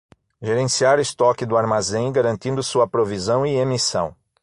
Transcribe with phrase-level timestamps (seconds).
[0.41, 4.15] Gerenciar estoque do armazém, garantindo sua provisão e emissão.